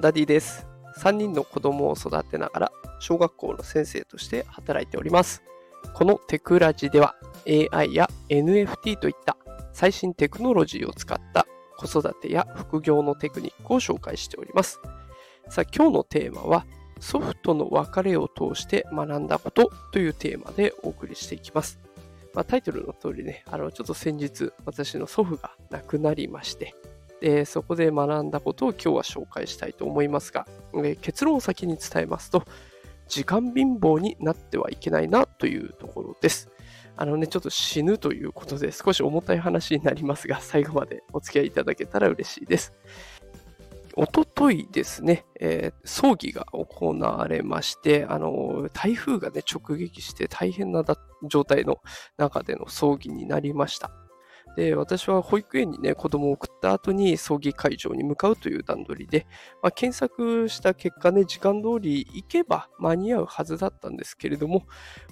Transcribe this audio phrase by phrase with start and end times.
[0.00, 0.66] ダディです。
[0.98, 5.42] 3人の子供を育てながら小学校の先生として働いております。
[5.94, 7.16] このテクラジでは
[7.46, 9.36] AI や NFT といった
[9.72, 11.46] 最新テクノロジーを使った
[11.76, 14.80] 子育てや副業のテクニックを紹介しております。
[15.48, 16.66] さあ今日のテーマは
[17.00, 21.78] 祖父との別れを通して学んだことというテーマでお送りしていきます。
[22.32, 26.74] まあ、タイトルの通りね、あのちょっと先日私の祖父が亡くなりまして、
[27.20, 30.46] でそこで学んだことを今日は紹介したいと思いますが、
[30.82, 32.44] え結論を先に伝えますと、
[33.08, 36.48] 時間貧乏になってはいけないなというところです。
[36.96, 42.72] あのね、ちょっと死ぬということで少し重たい話になりますが、最後までお付き合いいただけたら嬉しいです。
[43.94, 50.84] おとといですね、えー、葬儀が行われまして、あの台風がね、直撃して大変な
[51.28, 51.80] 状態の
[52.16, 53.90] 中での葬儀になりました。
[54.56, 59.26] で、私は保育園にね、子供を送った後に葬儀会場に向かうという段取りで、
[59.62, 64.66] まあ、検索した結果ね、時間通り行けば間に合うはずだったんですけれども、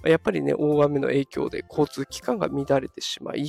[0.04, 3.48] やっぱりね、大雨の影響で交通機関が乱れてしまい、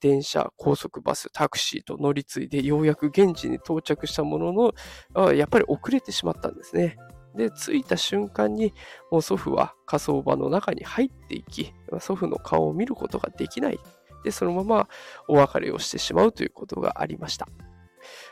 [0.00, 4.72] 電車、高速バス、タクシーと乗り継いでようやく現地に到着したもの
[5.14, 6.96] の、やっぱり遅れてしまったんですね。
[7.34, 8.72] で、着いた瞬間に、
[9.10, 13.78] もう祖父は火葬場の中に入っていき、祖父の顔を見ることができない
[14.24, 14.88] で、そのまま
[15.28, 17.46] お別れをしてしまうということがありました。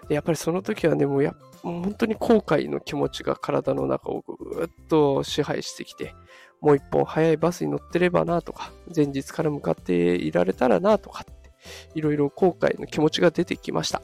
[0.09, 6.15] でやっぱりその時はね、もうやもう本当に後悔の気持ちが体の中をぐっと支配してきて、
[6.61, 11.53] もう一本早いバスに乗ってればなとか、前日から向かっていられたらなとかって、
[11.95, 14.03] いろいろ後悔の気持ちが出てきました。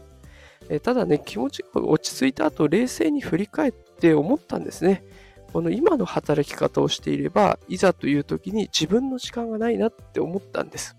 [0.68, 5.04] えただね、気持ちが落ち着いた後、冷静に振り返って思ったんですね。
[5.52, 10.96] この今の働き方をしていれば、いざという時に自分の時間がないなって思ったんです。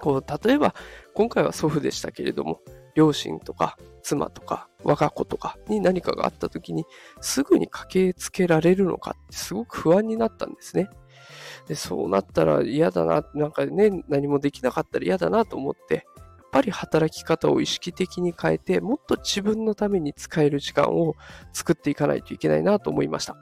[0.00, 0.74] こう、例えば、
[1.14, 2.60] 今回は祖父でしたけれども、
[2.96, 6.86] 両親とか妻とか我が子とかに何かがあった時に
[7.20, 10.88] すぐに駆けつけられるのかってすごく不安になったんですね。
[11.68, 16.04] で、そうなったら嫌だな、なんかね、何もできなかったら嫌だなと思って、やっ
[16.52, 21.16] ぱり働き方を意識的に変えて、もっと自分のために使える時間を
[21.52, 23.36] 作っていかないといけないなと思いました。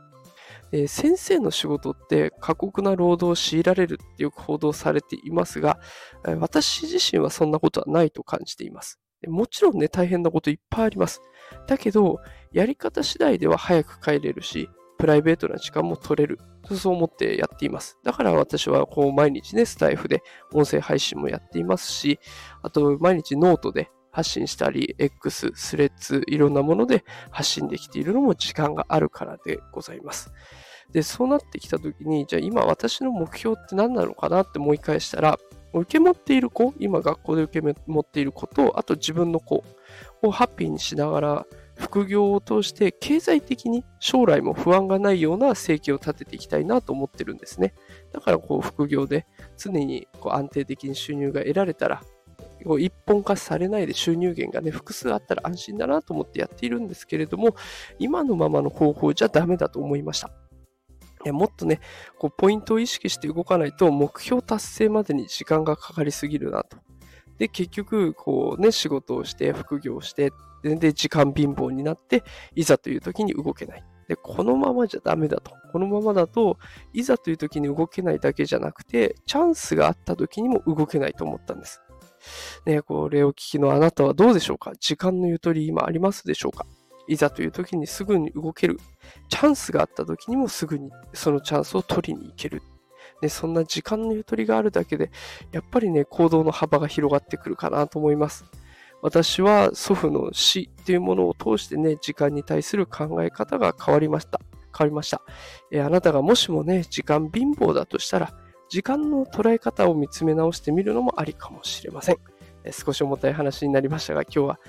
[0.73, 5.79] え、先生の仕事って過酷な労働を強いられるってよく報道されていますが、
[6.27, 8.99] え、私自身はそんなことはないと感じています。
[9.27, 11.21] もちろんね、大変なこといっぱいあります。
[11.67, 12.21] だけど、
[12.53, 16.39] やり方次第では早く帰れるし、プライベートな時間も取れる。
[16.73, 17.99] そう思ってやっています。
[18.05, 20.23] だから私はこう毎日ね、スタエフで
[20.53, 22.19] 音声配信もやっていますし、
[22.63, 30.33] あと毎日ノートで発信したり、X、 Threads、いろんなもので発信できているのも時間があるからでございます。
[30.93, 35.37] で、そうなってきたときに、じゃあ今私の目標って何なのかなって思い返したら、
[35.73, 39.65] 受け持っている子、今学校で受け持っている子と、あと自分の子
[40.23, 47.75] をハッピーにしながら、副業を通して経済的に将来も不安がないような生計を立てていきたいなと思ってるんですね。
[48.13, 49.27] だからこう副業で
[49.57, 52.05] 常にこう安定的に収入が得られたら、
[52.65, 57.55] こう一本化されないで収入源がね、複数あったら安心だなと思ってやっているんですけれども、
[57.99, 60.31] 今のままの方法じゃダメだと思いました。
[61.33, 61.81] もっとね、
[62.19, 66.77] こうポイントを意識して動かないと目標達成までに時間がかかりすぎるなと。
[67.39, 70.31] で、結局、こうね、仕事をして、副業をして、
[70.63, 72.23] で、時間貧乏になって、
[72.55, 73.85] いざという時に動けない。
[74.09, 75.53] で、このままじゃダメだと。
[75.73, 76.59] このままだと、
[76.93, 81.81] いざという時に動けないだけじゃなくて、チャンスがあった時にも動けないと思ったんです。
[82.67, 84.73] ね、これを聞きのあなたはどうでしょうか？
[84.79, 86.67] 時間のゆとり今ありますでしょうか？
[87.07, 88.79] いざという時にすぐに動ける。
[89.29, 92.62] チャンスがあった時にもすぐにそのチャンスを取りに行ける。
[93.23, 95.11] ね、そんな時間のゆとりがあるだけで、
[95.53, 98.45] やっぱりね、行動の幅が広がってくるかなと思います。
[99.03, 104.41] 私は祖父の死っていうものを通してね、時間に対する考え方が変わりました。
[104.77, 105.21] 変わりました。
[105.71, 108.33] えあなたがもしもね、時間貧乏だとしたら、
[108.69, 112.17] 時間の捉え方を見つめ直してみるのもありかもしれません。
[112.73, 114.61] 少し重たい話になりましたが、今日は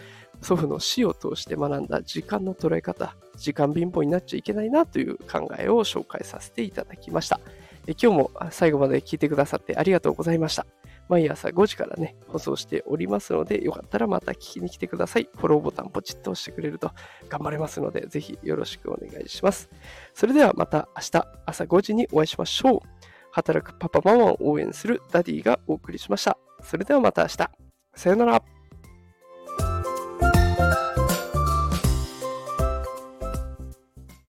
[0.42, 7.40] 祖父の死を通して学んだ時間の捉え方、時間貧乏になっちゃいけないなという考えを紹介させていただきました。
[7.88, 10.66] 今日も最後まで聞いてくださってありがとうございました。
[11.08, 15.30] 毎朝5時からね、放送しておりますので、よかったらまた聞きに来てください。
[15.36, 16.92] フォローボタンポチッと押してくれると
[17.30, 19.70] 頑張れますので、ぜひよろしくお願いします。
[20.16, 22.80] それではまた明日朝5時にお会いしましょう。
[23.36, 26.38] 働くパパママを応援するダディがお送りしました。
[26.64, 27.50] それではまた明日。
[27.94, 28.55] さよなら。